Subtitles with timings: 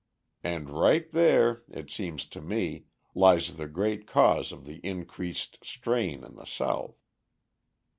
[0.43, 6.23] And right there, it seems to me, lies the great cause of the increased strain
[6.23, 6.95] in the South.